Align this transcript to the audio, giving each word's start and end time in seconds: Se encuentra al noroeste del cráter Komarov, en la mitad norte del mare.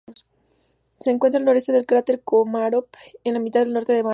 Se 0.99 1.11
encuentra 1.11 1.37
al 1.37 1.45
noroeste 1.45 1.71
del 1.73 1.85
cráter 1.85 2.21
Komarov, 2.23 2.87
en 3.23 3.35
la 3.35 3.39
mitad 3.39 3.67
norte 3.67 3.93
del 3.93 4.03
mare. 4.03 4.09